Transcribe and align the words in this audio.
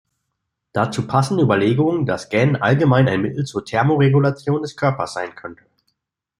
Dazu 0.73 1.05
passen 1.05 1.37
Überlegungen, 1.37 2.07
dass 2.07 2.29
Gähnen 2.29 2.55
allgemein 2.55 3.07
ein 3.07 3.21
Mittel 3.21 3.45
zur 3.45 3.63
Thermoregulation 3.65 4.63
des 4.63 4.75
Körpers 4.75 5.13
sein 5.13 5.35
könnte. 5.35 5.63